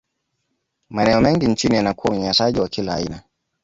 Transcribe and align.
maeneo 0.89 1.21
mengi 1.21 1.47
nchini 1.47 1.75
yanakuwa 1.75 2.13
unyanyasaji 2.13 2.59
wa 2.59 2.69
kila 2.69 2.95
aina 2.95 3.23